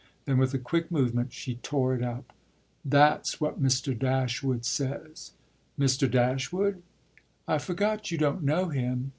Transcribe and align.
Then 0.25 0.39
with 0.39 0.51
a 0.55 0.57
quick 0.57 0.89
movement 0.89 1.31
she 1.31 1.57
tore 1.57 1.93
it 1.93 2.01
up. 2.01 2.33
"That's 2.83 3.39
what 3.39 3.61
Mr. 3.61 3.95
Dashwood 3.95 4.65
says." 4.65 5.33
"Mr. 5.77 6.09
Dashwood?" 6.09 6.81
"I 7.47 7.59
forgot 7.59 8.09
you 8.09 8.17
don't 8.17 8.41
know 8.41 8.69
him. 8.69 9.09